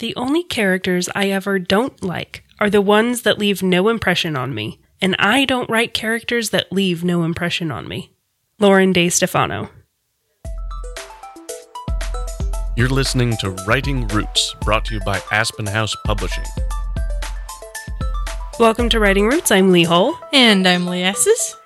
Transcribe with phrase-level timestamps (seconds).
[0.00, 4.52] The only characters I ever don't like are the ones that leave no impression on
[4.52, 8.12] me, and I don't write characters that leave no impression on me.
[8.58, 9.70] Lauren DeStefano.
[12.76, 16.44] You're listening to Writing Roots, brought to you by Aspen House Publishing.
[18.58, 19.52] Welcome to Writing Roots.
[19.52, 20.18] I'm Lee Hull.
[20.32, 21.56] And I'm Lee Esses.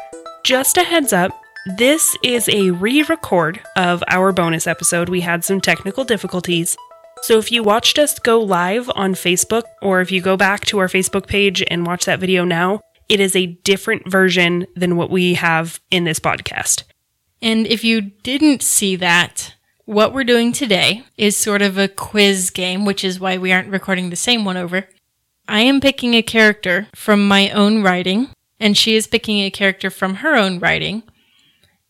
[0.45, 1.33] Just a heads up,
[1.79, 5.09] this is a re record of our bonus episode.
[5.09, 6.77] We had some technical difficulties.
[7.23, 10.79] So if you watched us go live on Facebook, or if you go back to
[10.79, 15.11] our Facebook page and watch that video now, it is a different version than what
[15.11, 16.85] we have in this podcast.
[17.41, 19.55] And if you didn't see that,
[19.85, 23.71] what we're doing today is sort of a quiz game, which is why we aren't
[23.71, 24.89] recording the same one over.
[25.49, 28.29] I am picking a character from my own writing,
[28.61, 31.03] and she is picking a character from her own writing.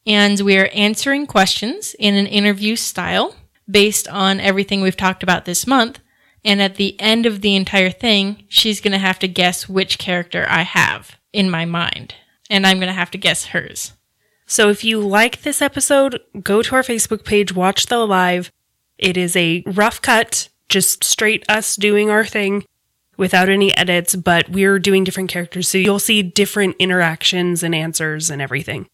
[0.06, 3.34] And we are answering questions in an interview style
[3.70, 6.00] based on everything we've talked about this month.
[6.44, 9.98] And at the end of the entire thing, she's going to have to guess which
[9.98, 12.14] character I have in my mind.
[12.48, 13.92] And I'm going to have to guess hers.
[14.46, 18.50] So if you like this episode, go to our Facebook page, watch the live.
[18.96, 22.64] It is a rough cut, just straight us doing our thing
[23.18, 25.68] without any edits, but we're doing different characters.
[25.68, 28.88] So you'll see different interactions and answers and everything.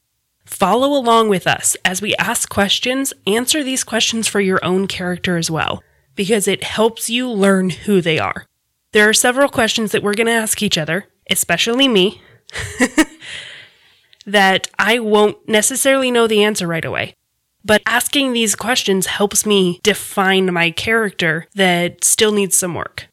[0.44, 3.12] Follow along with us as we ask questions.
[3.26, 5.82] Answer these questions for your own character as well,
[6.14, 8.46] because it helps you learn who they are.
[8.92, 12.22] There are several questions that we're going to ask each other, especially me,
[14.26, 17.14] that I won't necessarily know the answer right away.
[17.64, 23.08] But asking these questions helps me define my character that still needs some work.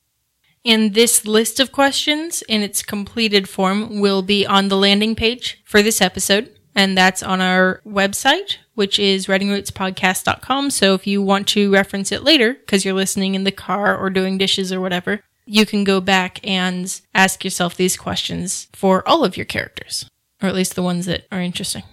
[0.64, 5.60] And this list of questions in its completed form will be on the landing page
[5.66, 6.54] for this episode.
[6.74, 10.70] And that's on our website, which is writingrootspodcast.com.
[10.70, 14.10] So if you want to reference it later, because you're listening in the car or
[14.10, 19.26] doing dishes or whatever, you can go back and ask yourself these questions for all
[19.26, 20.10] of your characters,
[20.42, 21.84] or at least the ones that are interesting.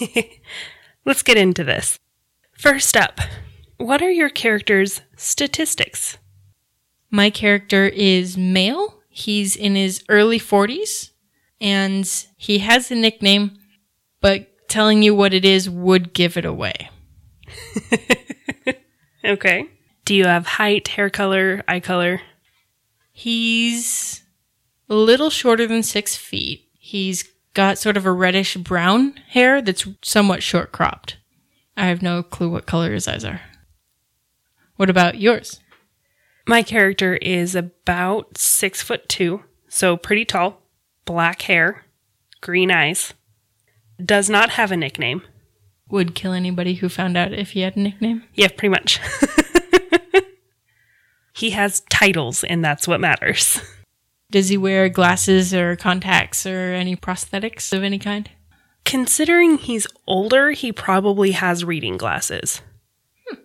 [1.04, 1.98] Let's get into this.
[2.58, 3.20] First up,
[3.76, 6.18] what are your character's statistics?
[7.10, 9.00] My character is male.
[9.08, 11.10] He's in his early 40s
[11.60, 13.56] and he has a nickname,
[14.24, 16.88] but telling you what it is would give it away.
[19.24, 19.68] okay.
[20.06, 22.22] Do you have height, hair color, eye color?
[23.12, 24.22] He's
[24.88, 26.70] a little shorter than six feet.
[26.78, 31.18] He's got sort of a reddish brown hair that's somewhat short cropped.
[31.76, 33.42] I have no clue what color his eyes are.
[34.76, 35.60] What about yours?
[36.48, 40.62] My character is about six foot two, so pretty tall,
[41.04, 41.84] black hair,
[42.40, 43.12] green eyes,
[44.02, 45.22] does not have a nickname.
[45.90, 48.24] Would kill anybody who found out if he had a nickname.
[48.34, 49.00] Yeah, pretty much.
[51.34, 53.60] he has titles, and that's what matters.
[54.30, 58.30] Does he wear glasses or contacts or any prosthetics of any kind?
[58.84, 62.60] Considering he's older, he probably has reading glasses,
[63.28, 63.38] hmm.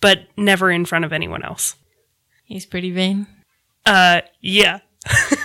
[0.00, 1.76] but never in front of anyone else.
[2.44, 3.26] He's pretty vain.
[3.86, 4.80] Uh, yeah.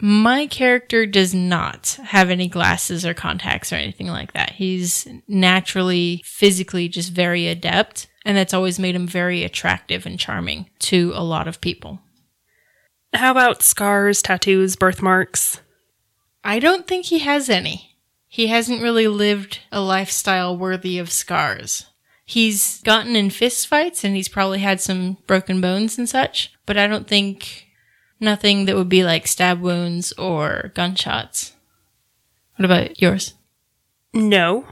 [0.00, 4.52] My character does not have any glasses or contacts or anything like that.
[4.52, 10.70] He's naturally, physically just very adept, and that's always made him very attractive and charming
[10.80, 12.00] to a lot of people.
[13.12, 15.62] How about scars, tattoos, birthmarks?
[16.44, 17.96] I don't think he has any.
[18.28, 21.86] He hasn't really lived a lifestyle worthy of scars.
[22.24, 26.76] He's gotten in fist fights and he's probably had some broken bones and such, but
[26.76, 27.67] I don't think
[28.20, 31.54] Nothing that would be like stab wounds or gunshots.
[32.56, 33.34] What about yours?
[34.12, 34.66] No,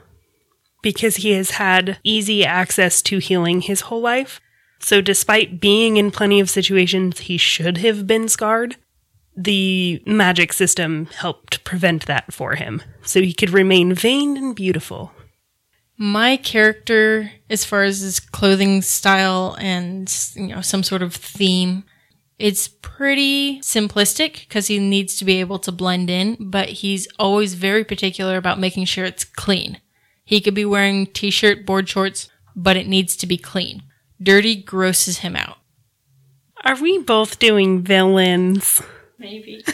[0.82, 4.40] because he has had easy access to healing his whole life.
[4.78, 8.76] So, despite being in plenty of situations he should have been scarred,
[9.36, 12.82] the magic system helped prevent that for him.
[13.02, 15.12] So he could remain vain and beautiful.
[15.98, 21.84] My character, as far as his clothing style and, you know, some sort of theme,
[22.38, 27.54] it's pretty simplistic because he needs to be able to blend in, but he's always
[27.54, 29.80] very particular about making sure it's clean.
[30.24, 33.82] He could be wearing t shirt, board shorts, but it needs to be clean.
[34.22, 35.58] Dirty grosses him out.
[36.64, 38.82] Are we both doing villains?
[39.18, 39.64] Maybe.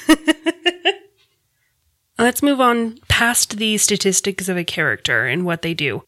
[2.19, 6.05] Let's move on past the statistics of a character and what they do.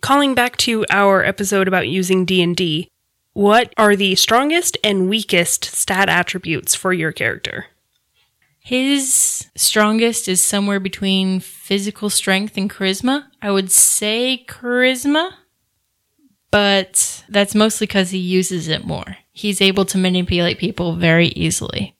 [0.00, 2.88] Calling back to our episode about using D&D,
[3.38, 7.66] what are the strongest and weakest stat attributes for your character?
[8.58, 13.26] His strongest is somewhere between physical strength and charisma.
[13.40, 15.30] I would say charisma,
[16.50, 19.18] but that's mostly because he uses it more.
[19.30, 21.96] He's able to manipulate people very easily.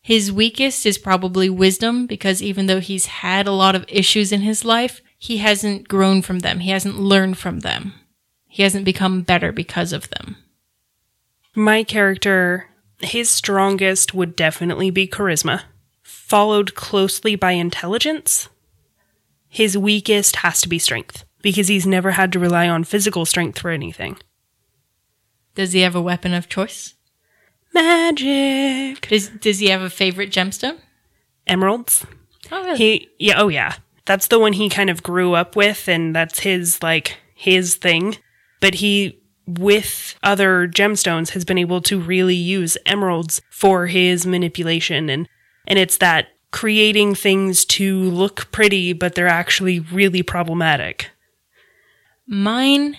[0.00, 4.42] His weakest is probably wisdom because even though he's had a lot of issues in
[4.42, 6.60] his life, he hasn't grown from them.
[6.60, 7.94] He hasn't learned from them.
[8.56, 10.38] He hasn't become better because of them.
[11.54, 12.70] My character,
[13.00, 15.64] his strongest would definitely be charisma,
[16.02, 18.48] followed closely by intelligence.
[19.46, 23.58] His weakest has to be strength because he's never had to rely on physical strength
[23.58, 24.16] for anything.
[25.54, 26.94] Does he have a weapon of choice?
[27.74, 29.06] Magic.
[29.06, 30.78] Does, does he have a favorite gemstone?
[31.46, 32.06] Emeralds.
[32.50, 32.78] Oh, really?
[32.78, 33.74] He yeah, oh yeah.
[34.06, 38.16] That's the one he kind of grew up with and that's his like his thing.
[38.66, 45.08] But he with other gemstones has been able to really use emeralds for his manipulation
[45.08, 45.28] and
[45.68, 51.12] and it's that creating things to look pretty but they're actually really problematic.
[52.26, 52.96] Mine,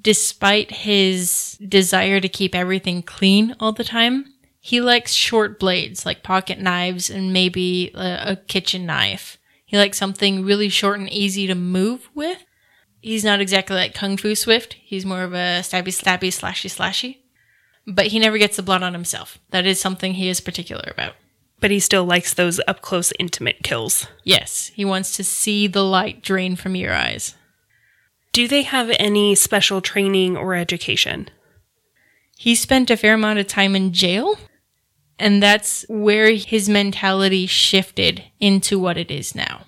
[0.00, 4.26] despite his desire to keep everything clean all the time,
[4.60, 9.38] he likes short blades like pocket knives and maybe a, a kitchen knife.
[9.66, 12.44] He likes something really short and easy to move with.
[13.00, 14.74] He's not exactly like Kung Fu Swift.
[14.74, 17.18] He's more of a stabby, stabby, slashy, slashy.
[17.86, 19.38] But he never gets the blood on himself.
[19.50, 21.14] That is something he is particular about.
[21.60, 24.06] But he still likes those up close intimate kills.
[24.22, 27.34] Yes, he wants to see the light drain from your eyes.
[28.32, 31.30] Do they have any special training or education?
[32.36, 34.36] He spent a fair amount of time in jail,
[35.18, 39.66] and that's where his mentality shifted into what it is now.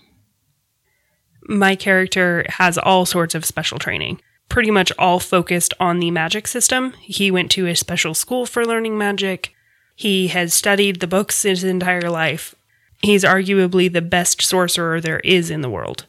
[1.49, 6.47] My character has all sorts of special training, pretty much all focused on the magic
[6.47, 6.93] system.
[7.01, 9.55] He went to a special school for learning magic.
[9.97, 12.55] He has studied the books his entire life.
[13.03, 16.07] He's arguably the best sorcerer there is in the world.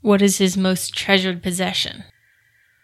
[0.00, 2.04] What is his most treasured possession?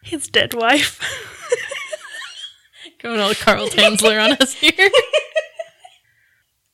[0.02, 1.00] His dead wife.
[3.02, 4.72] Going all Carl Tanzler on us here.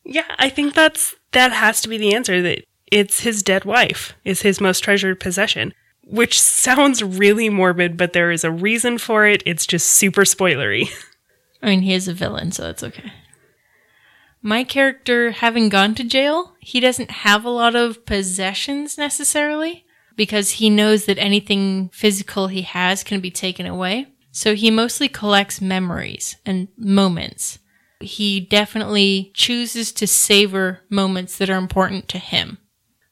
[0.05, 4.15] yeah, I think that's that has to be the answer that it's his dead wife
[4.25, 5.75] is his most treasured possession,
[6.05, 9.43] which sounds really morbid, but there is a reason for it.
[9.45, 10.89] It's just super spoilery.
[11.63, 13.13] I mean, he is a villain, so that's okay.
[14.43, 19.85] My character, having gone to jail, he doesn't have a lot of possessions necessarily
[20.15, 24.07] because he knows that anything physical he has can be taken away.
[24.31, 27.59] So he mostly collects memories and moments.
[28.01, 32.59] He definitely chooses to savor moments that are important to him.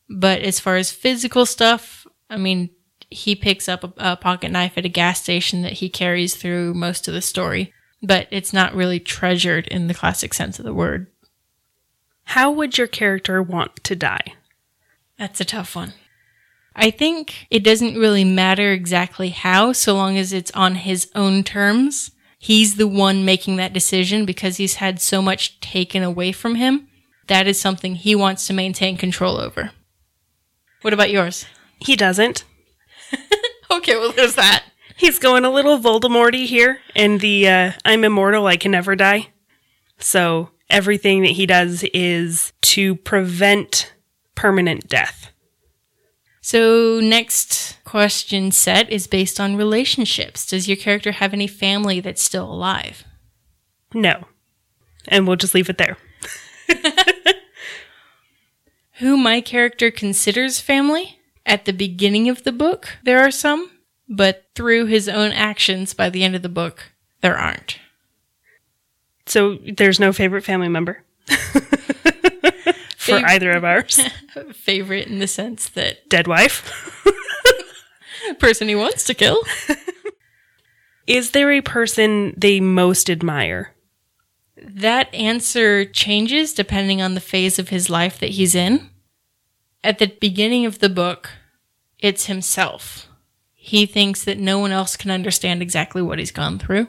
[0.09, 2.71] But as far as physical stuff, I mean,
[3.11, 6.75] he picks up a, a, pocket knife at a gas station that he carries through
[6.75, 7.73] most of the story,
[8.03, 11.07] but it's not really treasured in the classic sense of the word.
[12.25, 14.35] How would your character want to die?
[15.19, 15.95] That's a tough one.
[16.77, 21.45] I think it doesn't really matter exactly how, so long as it's on his own
[21.45, 22.11] terms.
[22.39, 26.89] He's the one making that decision because he's had so much taken away from him.
[27.29, 29.71] That is something he wants to maintain control over.
[30.85, 31.47] What about yours?
[31.81, 32.45] He doesn't.
[33.71, 34.65] okay, well, there's that.
[34.99, 39.31] He's going a little Voldemorty here, and the uh, I'm immortal, I can never die.
[39.99, 43.95] So everything that he does is to prevent
[44.35, 45.31] permanent death.
[46.43, 50.47] So, next question set is based on relationships.
[50.47, 53.05] Does your character have any family that's still alive?
[53.95, 54.25] No.
[55.09, 55.97] And we'll just leave it there.
[58.99, 61.19] Who my character considers family?
[61.47, 63.71] At the beginning of the book, there are some,
[64.09, 67.79] but through his own actions by the end of the book, there aren't.
[69.27, 71.03] So, there's no favorite family member?
[72.97, 74.01] for either of ours.
[74.55, 77.05] favorite in the sense that dead wife,
[78.39, 79.43] person he wants to kill.
[81.07, 83.74] Is there a person they most admire?
[84.75, 88.91] That answer changes depending on the phase of his life that he's in.
[89.83, 91.31] At the beginning of the book,
[91.99, 93.09] it's himself.
[93.53, 96.89] He thinks that no one else can understand exactly what he's gone through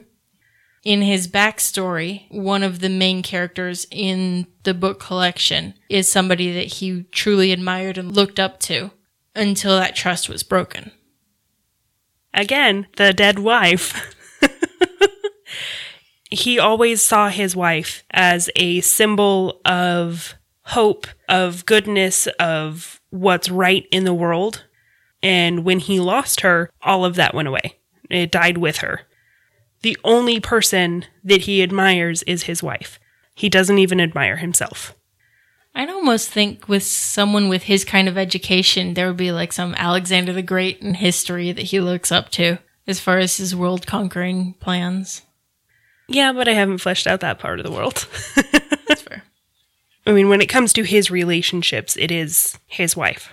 [0.86, 6.74] in his backstory, one of the main characters in the book collection is somebody that
[6.74, 8.92] he truly admired and looked up to
[9.36, 10.92] until that trust was broken.
[12.34, 14.15] Again, the dead wife.
[16.36, 23.86] he always saw his wife as a symbol of hope, of goodness, of what's right
[23.92, 24.66] in the world.
[25.24, 27.80] And when he lost her, all of that went away.
[28.10, 29.02] It died with her
[29.86, 33.00] the only person that he admires is his wife.
[33.36, 34.96] He doesn't even admire himself.
[35.76, 39.76] I'd almost think with someone with his kind of education, there would be like some
[39.76, 43.86] Alexander the Great in history that he looks up to as far as his world
[43.86, 45.22] conquering plans.
[46.08, 48.08] Yeah, but I haven't fleshed out that part of the world.
[48.88, 49.24] That's fair.
[50.06, 53.30] I mean, when it comes to his relationships, it is his wife.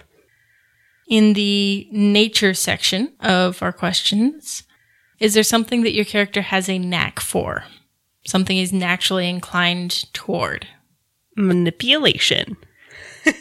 [1.09, 4.62] In the nature section of our questions,
[5.19, 7.64] is there something that your character has a knack for?
[8.25, 10.67] Something he's naturally inclined toward?
[11.37, 12.57] Manipulation.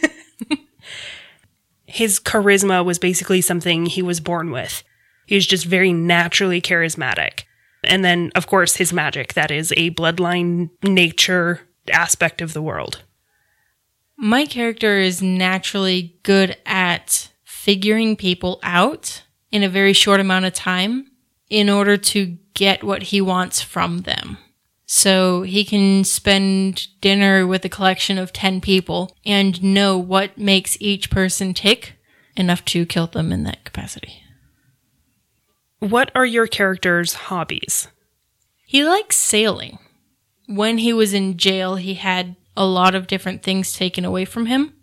[1.85, 4.83] his charisma was basically something he was born with.
[5.25, 7.43] He was just very naturally charismatic.
[7.83, 9.33] And then, of course, his magic.
[9.33, 11.61] That is a bloodline nature
[11.91, 13.03] aspect of the world.
[14.17, 20.53] My character is naturally good at figuring people out in a very short amount of
[20.53, 21.11] time
[21.49, 24.37] in order to get what he wants from them.
[24.85, 30.77] So he can spend dinner with a collection of 10 people and know what makes
[30.79, 31.93] each person tick
[32.35, 34.20] enough to kill them in that capacity.
[35.81, 37.87] What are your character's hobbies?
[38.67, 39.79] He likes sailing.
[40.45, 44.45] When he was in jail, he had a lot of different things taken away from
[44.45, 44.75] him.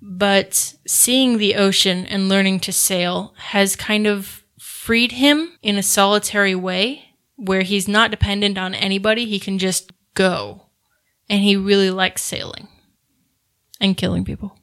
[0.00, 5.82] But seeing the ocean and learning to sail has kind of freed him in a
[5.82, 9.24] solitary way where he's not dependent on anybody.
[9.24, 10.66] He can just go.
[11.28, 12.68] And he really likes sailing
[13.80, 14.56] and killing people.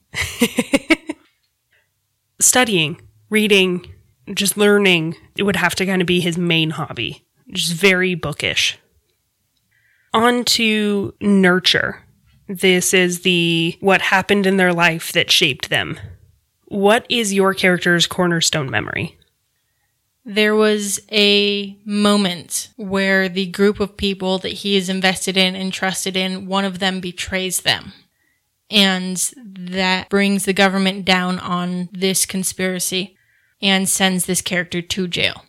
[2.39, 3.93] Studying, reading,
[4.33, 7.25] just learning, it would have to kind of be his main hobby.
[7.51, 8.77] Just very bookish.
[10.13, 12.03] On to nurture.
[12.47, 15.99] This is the what happened in their life that shaped them.
[16.65, 19.17] What is your character's cornerstone memory?
[20.23, 25.73] There was a moment where the group of people that he is invested in and
[25.73, 27.93] trusted in, one of them betrays them.
[28.69, 33.17] And that brings the government down on this conspiracy
[33.61, 35.45] and sends this character to jail.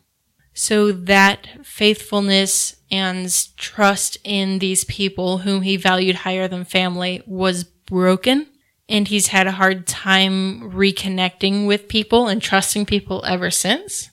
[0.55, 7.65] So that faithfulness and trust in these people whom he valued higher than family was
[7.65, 8.47] broken.
[8.89, 14.11] And he's had a hard time reconnecting with people and trusting people ever since.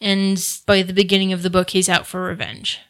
[0.00, 2.80] And by the beginning of the book, he's out for revenge.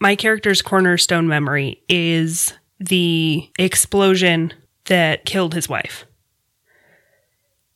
[0.00, 4.54] My character's cornerstone memory is the explosion
[4.86, 6.06] that killed his wife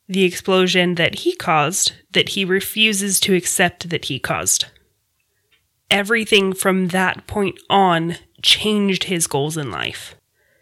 [0.09, 4.67] the explosion that he caused that he refuses to accept that he caused.
[5.91, 10.15] Everything from that point on changed his goals in life.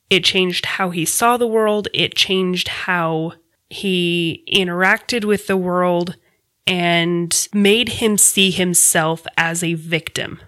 [0.08, 3.34] It changed how he saw the world, it changed how
[3.68, 6.16] he interacted with the world,
[6.66, 10.40] and made him see himself as a victim.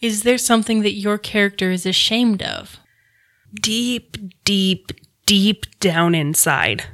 [0.00, 2.78] Is there something that your character is ashamed of?
[3.60, 4.92] Deep, deep,
[5.26, 6.84] deep down inside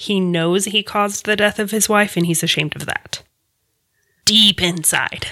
[0.00, 3.22] he knows he caused the death of his wife and he's ashamed of that.
[4.24, 5.26] Deep inside.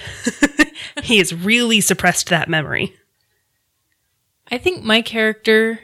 [1.01, 2.93] he has really suppressed that memory.
[4.51, 5.79] I think my character,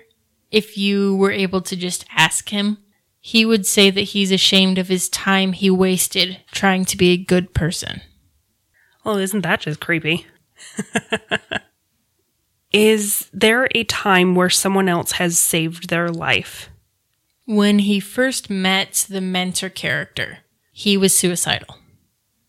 [0.51, 2.77] if you were able to just ask him,
[3.19, 7.17] he would say that he's ashamed of his time he wasted trying to be a
[7.17, 8.01] good person.
[9.03, 10.27] Well, isn't that just creepy?
[12.71, 16.69] Is there a time where someone else has saved their life?
[17.45, 20.39] When he first met the mentor character,
[20.71, 21.77] he was suicidal.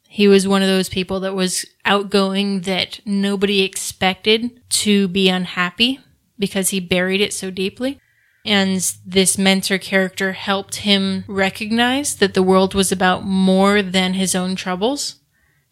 [0.09, 6.01] He was one of those people that was outgoing that nobody expected to be unhappy
[6.39, 8.01] because he buried it so deeply.
[8.47, 14.35] And this mentor character helped him recognize that the world was about more than his
[14.35, 15.17] own troubles.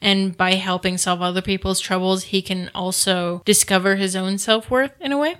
[0.02, 4.92] And by helping solve other people's troubles, he can also discover his own self worth
[5.00, 5.36] in a way.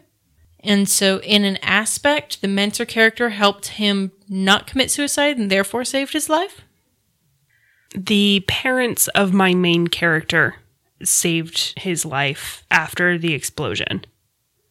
[0.65, 5.85] And so, in an aspect, the mentor character helped him not commit suicide and therefore
[5.85, 6.63] saved his life.
[7.95, 10.57] The parents of my main character
[11.03, 14.07] saved his life after the explosion.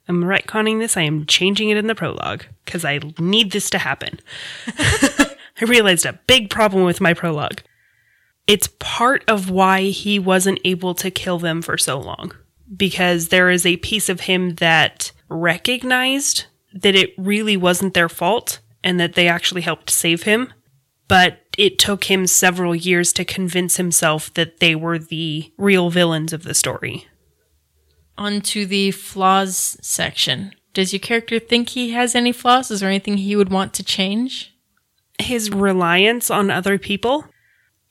[0.07, 0.97] I'm retconning this.
[0.97, 4.19] I am changing it in the prologue because I need this to happen.
[4.77, 7.61] I realized a big problem with my prologue.
[8.47, 12.33] It's part of why he wasn't able to kill them for so long
[12.75, 18.59] because there is a piece of him that recognized that it really wasn't their fault
[18.83, 20.51] and that they actually helped save him.
[21.07, 26.33] But it took him several years to convince himself that they were the real villains
[26.33, 27.07] of the story.
[28.17, 30.53] On to the flaws section.
[30.73, 32.71] Does your character think he has any flaws?
[32.71, 34.55] Is there anything he would want to change?
[35.19, 37.25] His reliance on other people.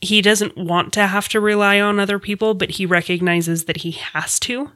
[0.00, 3.92] He doesn't want to have to rely on other people, but he recognizes that he
[3.92, 4.72] has to.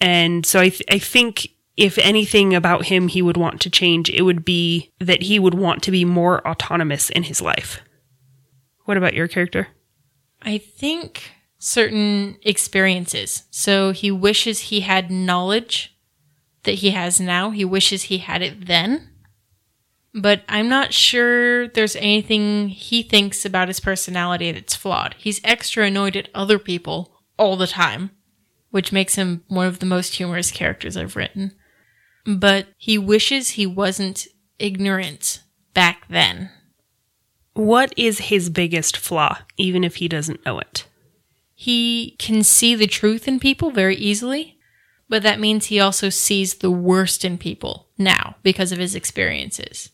[0.00, 4.10] And so I, th- I think if anything about him he would want to change,
[4.10, 7.80] it would be that he would want to be more autonomous in his life.
[8.84, 9.68] What about your character?
[10.42, 13.44] I think certain experiences.
[13.50, 15.96] So he wishes he had knowledge
[16.64, 17.50] that he has now.
[17.50, 19.08] He wishes he had it then.
[20.14, 25.14] But I'm not sure there's anything he thinks about his personality that's flawed.
[25.16, 28.10] He's extra annoyed at other people all the time,
[28.70, 31.52] which makes him one of the most humorous characters I've written.
[32.24, 35.42] But he wishes he wasn't ignorant
[35.74, 36.50] back then.
[37.54, 40.86] What is his biggest flaw, even if he doesn't know it?
[41.54, 44.58] He can see the truth in people very easily,
[45.08, 49.90] but that means he also sees the worst in people now because of his experiences.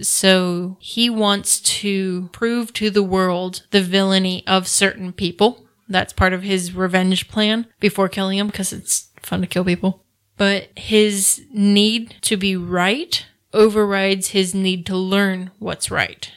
[0.00, 5.66] So he wants to prove to the world the villainy of certain people.
[5.88, 10.05] That's part of his revenge plan before killing them because it's fun to kill people.
[10.36, 16.30] But his need to be right overrides his need to learn what's right.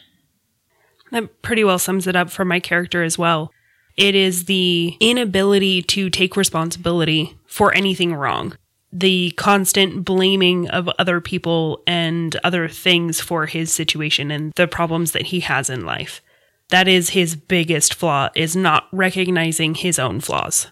[1.12, 3.52] That pretty well sums it up for my character as well.
[3.98, 8.56] It is the inability to take responsibility for anything wrong.
[8.94, 15.12] The constant blaming of other people and other things for his situation and the problems
[15.12, 16.22] that he has in life.
[16.70, 20.68] That is his biggest flaw is not recognizing his own flaws.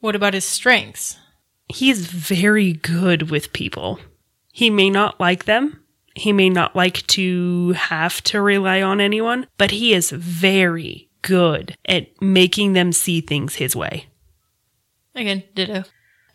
[0.00, 1.18] What about his strengths?
[1.74, 3.98] He's very good with people.
[4.52, 5.80] He may not like them,
[6.14, 11.76] he may not like to have to rely on anyone, but he is very good
[11.86, 14.06] at making them see things his way.
[15.16, 15.82] Again, ditto.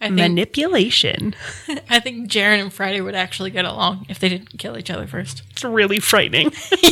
[0.01, 1.36] I think, Manipulation.
[1.89, 5.08] I think Jaren and Friday would actually get along if they didn't kill each other
[5.08, 5.43] first.
[5.51, 6.51] It's really frightening.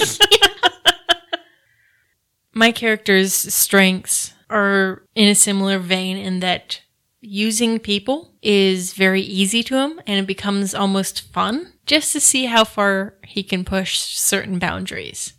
[2.53, 6.79] My character's strengths are in a similar vein in that
[7.21, 12.45] using people is very easy to him and it becomes almost fun just to see
[12.45, 15.33] how far he can push certain boundaries.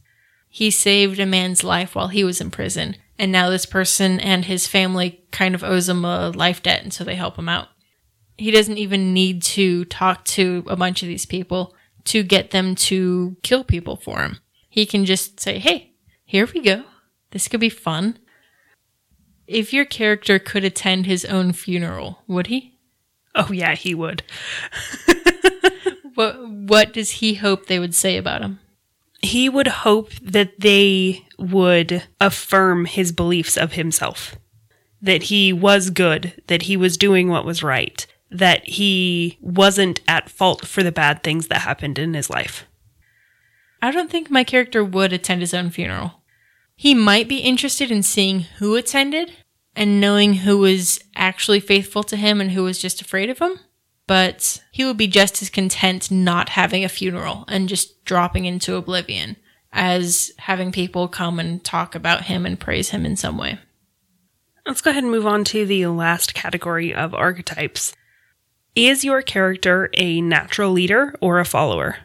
[0.49, 4.47] He saved a man's life while he was in prison, and now this person and
[4.47, 7.69] his family kind of owes him a life debt, and so they help him out.
[8.37, 12.75] He doesn't even need to talk to a bunch of these people to get them
[12.75, 14.39] to kill people for him.
[14.69, 15.93] He can just say, hey,
[16.25, 16.85] here we go.
[17.31, 18.19] This could be fun.
[19.49, 22.75] If your character could attend his own funeral, would he?
[23.35, 24.23] oh, yeah, he would.
[26.19, 28.59] What what does he hope they would say about him?
[29.23, 34.35] He would hope that they would affirm his beliefs of himself.
[35.01, 40.29] That he was good, that he was doing what was right, that he wasn't at
[40.29, 42.67] fault for the bad things that happened in his life.
[43.81, 46.18] I don't think my character would attend his own funeral.
[46.81, 49.33] He might be interested in seeing who attended
[49.75, 53.59] and knowing who was actually faithful to him and who was just afraid of him,
[54.07, 58.77] but he would be just as content not having a funeral and just dropping into
[58.77, 59.35] oblivion
[59.73, 63.59] as having people come and talk about him and praise him in some way.
[64.65, 67.93] Let's go ahead and move on to the last category of archetypes.
[68.77, 71.97] Is your character a natural leader or a follower?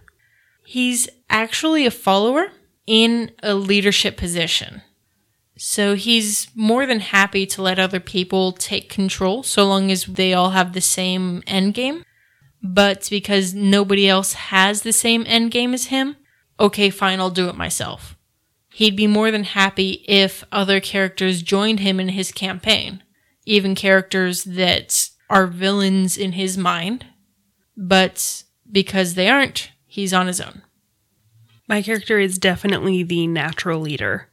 [0.66, 2.48] He's actually a follower
[2.86, 4.82] in a leadership position.
[5.58, 10.34] So he's more than happy to let other people take control so long as they
[10.34, 12.04] all have the same end game.
[12.62, 16.16] But because nobody else has the same end game as him,
[16.60, 18.18] okay, fine, I'll do it myself.
[18.74, 23.04] He'd be more than happy if other characters joined him in his campaign,
[23.46, 27.06] even characters that are villains in his mind.
[27.78, 30.64] But because they aren't, he's on his own.
[31.74, 34.30] My character is definitely the natural leader.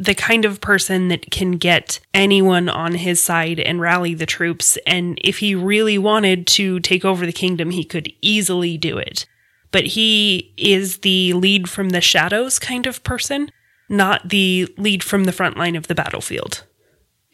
[0.00, 4.76] The kind of person that can get anyone on his side and rally the troops.
[4.88, 9.24] And if he really wanted to take over the kingdom, he could easily do it.
[9.70, 13.52] But he is the lead from the shadows kind of person,
[13.88, 16.64] not the lead from the front line of the battlefield.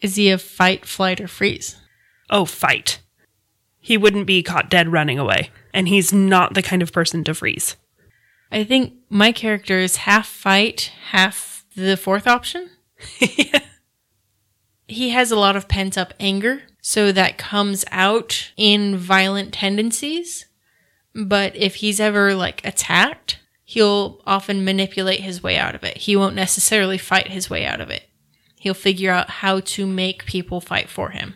[0.01, 1.77] Is he a fight, flight, or freeze?
[2.29, 2.99] Oh, fight.
[3.79, 5.49] He wouldn't be caught dead running away.
[5.73, 7.75] And he's not the kind of person to freeze.
[8.51, 12.69] I think my character is half fight, half the fourth option.
[14.87, 20.45] He has a lot of pent up anger, so that comes out in violent tendencies.
[21.13, 25.97] But if he's ever like attacked, he'll often manipulate his way out of it.
[25.97, 28.03] He won't necessarily fight his way out of it.
[28.59, 31.35] He'll figure out how to make people fight for him.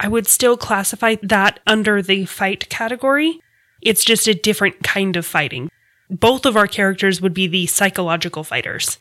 [0.00, 3.40] I would still classify that under the fight category.
[3.82, 5.70] It's just a different kind of fighting.
[6.10, 8.98] Both of our characters would be the psychological fighters,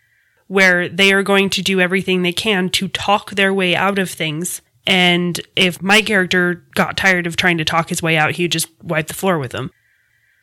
[0.48, 4.10] where they are going to do everything they can to talk their way out of
[4.10, 4.62] things.
[4.86, 8.70] And if my character got tired of trying to talk his way out, he'd just
[8.82, 9.72] wipe the floor with them.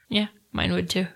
[0.09, 1.07] Yeah, mine would too.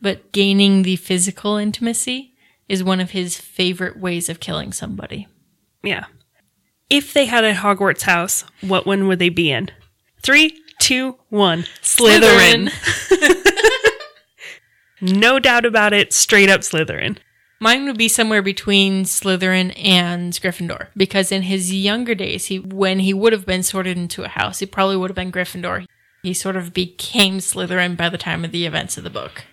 [0.00, 2.34] But gaining the physical intimacy
[2.68, 5.26] is one of his favorite ways of killing somebody.
[5.82, 6.04] Yeah.
[6.90, 9.70] If they had a Hogwarts house, what one would they be in?
[10.22, 11.64] Three, two, one.
[11.82, 12.70] Slytherin.
[15.00, 16.12] no doubt about it.
[16.12, 17.18] Straight up Slytherin.
[17.60, 23.00] Mine would be somewhere between Slytherin and Gryffindor because in his younger days, he when
[23.00, 25.86] he would have been sorted into a house, he probably would have been Gryffindor.
[26.22, 29.44] He sort of became Slytherin by the time of the events of the book.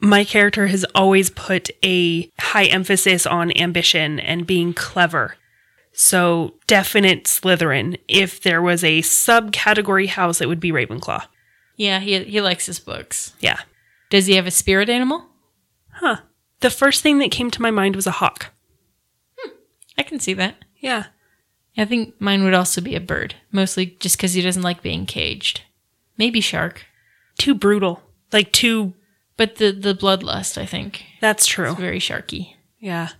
[0.00, 5.36] My character has always put a high emphasis on ambition and being clever.
[5.92, 7.98] So, definite Slytherin.
[8.08, 11.26] If there was a subcategory house, it would be Ravenclaw.
[11.76, 13.34] Yeah, he he likes his books.
[13.40, 13.60] Yeah.
[14.10, 15.26] Does he have a spirit animal?
[15.92, 16.18] Huh.
[16.60, 18.46] The first thing that came to my mind was a hawk.
[19.38, 19.50] Hmm.
[19.96, 20.56] I can see that.
[20.78, 21.06] Yeah.
[21.76, 25.06] I think mine would also be a bird, mostly just because he doesn't like being
[25.06, 25.62] caged.
[26.18, 26.84] Maybe shark,
[27.38, 28.02] Too brutal.
[28.32, 28.92] Like, too.
[29.36, 31.70] but the the bloodlust, I think, That's true.
[31.70, 32.54] is very sharky.
[32.78, 33.10] Yeah.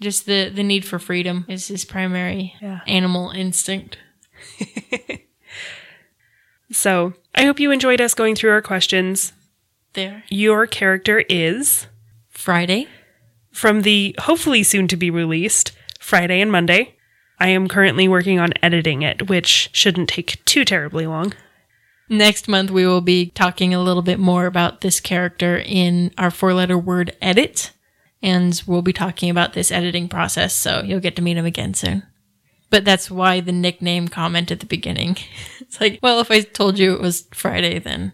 [0.00, 2.80] Just the the need for freedom is his primary Yeah.
[2.86, 3.98] animal instinct.
[6.72, 9.32] So, I hope you enjoyed us going through our questions.
[9.94, 11.86] There, Your character is
[12.28, 12.88] Friday.
[13.52, 16.96] from the hopefully soon to be released Friday and Monday.
[17.38, 21.32] I am currently working on editing it, which shouldn't take too terribly long.
[22.08, 26.30] Next month, we will be talking a little bit more about this character in our
[26.30, 27.70] four letter word edit.
[28.22, 31.74] And we'll be talking about this editing process, so you'll get to meet him again
[31.74, 32.02] soon.
[32.70, 35.16] But that's why the nickname comment at the beginning.
[35.60, 38.12] It's like, well, if I told you it was Friday, then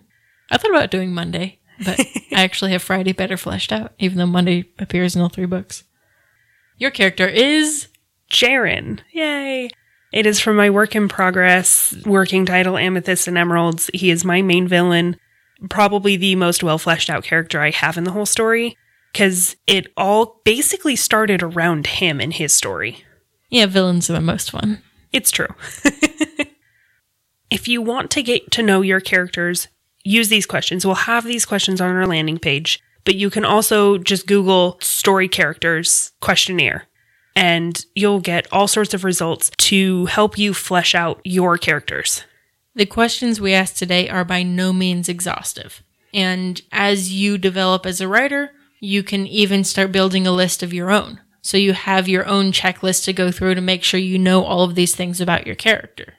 [0.50, 2.00] I thought about doing Monday, but
[2.32, 5.84] I actually have Friday better fleshed out, even though Monday appears in all three books.
[6.78, 7.88] Your character is
[8.30, 9.00] Jaren.
[9.12, 9.70] Yay.
[10.12, 13.90] It is from my work in progress, working title Amethyst and Emeralds.
[13.94, 15.16] He is my main villain,
[15.68, 18.76] probably the most well fleshed out character I have in the whole story,
[19.12, 23.04] because it all basically started around him and his story.
[23.50, 24.82] yeah, villains are the most fun.
[25.12, 25.54] It's true.
[27.50, 29.68] if you want to get to know your characters,
[30.04, 30.84] use these questions.
[30.84, 35.28] We'll have these questions on our landing page, but you can also just Google story
[35.28, 36.86] characters questionnaire
[37.36, 42.24] and you'll get all sorts of results to help you flesh out your characters.
[42.74, 45.82] The questions we asked today are by no means exhaustive.
[46.12, 50.72] And as you develop as a writer, you can even start building a list of
[50.72, 51.20] your own.
[51.42, 54.62] So you have your own checklist to go through to make sure you know all
[54.62, 56.14] of these things about your character.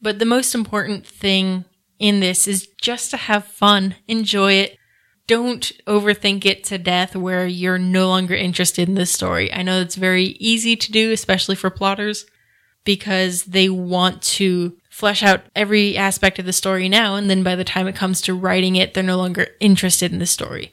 [0.00, 1.64] But the most important thing
[1.98, 4.78] in this is just to have fun, enjoy it.
[5.26, 9.52] Don't overthink it to death where you're no longer interested in this story.
[9.52, 12.26] I know it's very easy to do, especially for plotters,
[12.84, 17.54] because they want to flesh out every aspect of the story now, and then by
[17.54, 20.72] the time it comes to writing it, they're no longer interested in the story.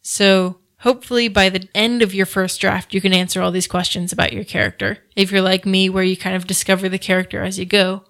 [0.00, 4.12] So hopefully by the end of your first draft, you can answer all these questions
[4.12, 4.98] about your character.
[5.16, 8.04] If you're like me, where you kind of discover the character as you go.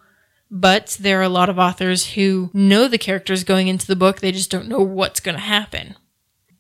[0.50, 4.20] But there are a lot of authors who know the characters going into the book,
[4.20, 5.94] they just don't know what's going to happen.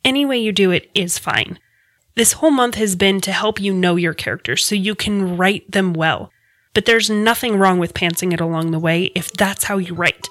[0.04, 1.58] Any way you do it is fine.
[2.14, 5.70] This whole month has been to help you know your characters so you can write
[5.70, 6.30] them well.
[6.74, 10.28] But there's nothing wrong with pantsing it along the way if that's how you write.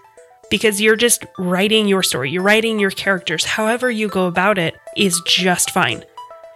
[0.49, 3.43] Because you're just writing your story, you're writing your characters.
[3.43, 6.03] However, you go about it is just fine.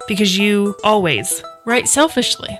[0.07, 2.59] Because you always Write selfishly.